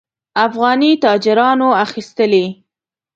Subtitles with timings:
[0.45, 2.45] افغاني تاجرانو اخیستلې.